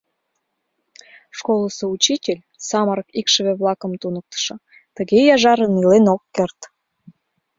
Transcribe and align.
Школысо 1.37 1.83
учитель, 1.95 2.41
самырык 2.67 3.07
икшыве-влакым 3.19 3.91
туныктышо, 4.01 4.55
тыге 4.95 5.19
яжарын 5.35 5.73
илен 5.81 6.05
ок 6.15 6.23
керт. 6.35 6.59